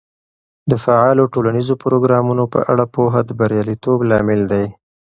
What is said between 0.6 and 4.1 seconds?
د فعالو ټولنیزو پروګرامونو په اړه پوهه د بریالیتوب